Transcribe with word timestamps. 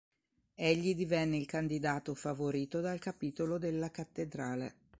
Egli 0.55 0.95
divenne 0.95 1.37
il 1.37 1.45
candidato 1.45 2.15
favorito 2.15 2.81
dal 2.81 2.97
capitolo 2.97 3.59
della 3.59 3.91
cattedrale. 3.91 4.75